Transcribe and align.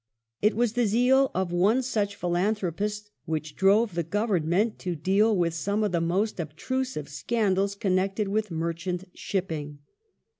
It 0.41 0.55
was 0.55 0.73
the 0.73 0.87
zeal 0.87 1.29
of 1.35 1.51
one 1.51 1.83
such 1.83 2.15
philanthropist 2.15 3.11
which 3.25 3.55
drove 3.55 3.91
the 3.93 3.97
Merchant 4.01 4.09
Government 4.09 4.79
to 4.79 4.95
deal 4.95 5.37
with 5.37 5.53
some 5.53 5.83
of 5.83 5.91
the 5.91 6.01
more 6.01 6.25
obtrusive 6.39 7.07
scandals 7.07 7.75
^^'PP^"fi^ 7.75 7.79
connected 7.81 8.27
with 8.27 8.49
Merchant 8.49 9.03
Shipping. 9.13 9.77